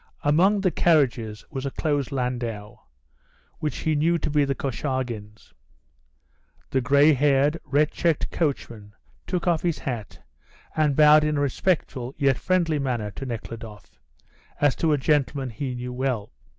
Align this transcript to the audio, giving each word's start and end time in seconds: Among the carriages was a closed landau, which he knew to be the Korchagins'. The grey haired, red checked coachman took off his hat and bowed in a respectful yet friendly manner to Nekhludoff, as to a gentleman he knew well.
Among 0.23 0.61
the 0.61 0.71
carriages 0.71 1.45
was 1.51 1.63
a 1.63 1.69
closed 1.69 2.11
landau, 2.11 2.85
which 3.59 3.77
he 3.77 3.93
knew 3.93 4.17
to 4.17 4.31
be 4.31 4.43
the 4.45 4.55
Korchagins'. 4.55 5.53
The 6.71 6.81
grey 6.81 7.13
haired, 7.13 7.59
red 7.63 7.91
checked 7.91 8.31
coachman 8.31 8.93
took 9.27 9.45
off 9.47 9.61
his 9.61 9.77
hat 9.77 10.17
and 10.75 10.95
bowed 10.95 11.23
in 11.23 11.37
a 11.37 11.41
respectful 11.41 12.15
yet 12.17 12.39
friendly 12.39 12.79
manner 12.79 13.11
to 13.11 13.27
Nekhludoff, 13.27 13.99
as 14.59 14.75
to 14.77 14.91
a 14.91 14.97
gentleman 14.97 15.51
he 15.51 15.75
knew 15.75 15.93
well. 15.93 16.33